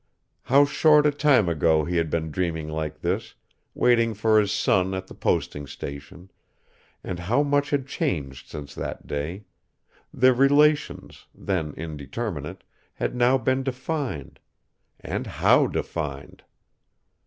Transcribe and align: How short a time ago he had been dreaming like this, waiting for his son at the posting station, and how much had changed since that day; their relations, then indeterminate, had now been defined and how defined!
How 0.45 0.65
short 0.65 1.05
a 1.05 1.11
time 1.11 1.47
ago 1.47 1.85
he 1.85 1.97
had 1.97 2.09
been 2.09 2.31
dreaming 2.31 2.67
like 2.67 3.01
this, 3.01 3.35
waiting 3.75 4.15
for 4.15 4.39
his 4.39 4.51
son 4.51 4.95
at 4.95 5.05
the 5.05 5.13
posting 5.13 5.67
station, 5.67 6.31
and 7.03 7.19
how 7.19 7.43
much 7.43 7.69
had 7.69 7.85
changed 7.85 8.49
since 8.49 8.73
that 8.73 9.05
day; 9.05 9.43
their 10.11 10.33
relations, 10.33 11.27
then 11.35 11.75
indeterminate, 11.77 12.63
had 12.95 13.13
now 13.15 13.37
been 13.37 13.61
defined 13.61 14.39
and 15.01 15.27
how 15.27 15.67
defined! 15.67 16.41